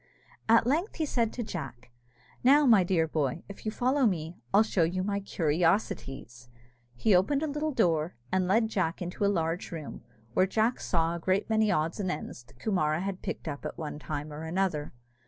[0.49, 1.91] At length said he to Jack,
[2.43, 6.49] "Now, my dear boy, if you follow me, I'll show you my curiosities!"
[6.95, 10.01] He opened a little door, and led Jack into a large room,
[10.33, 13.77] where Jack saw a great many odds and ends that Coomara had picked up at
[13.77, 14.91] one time or another.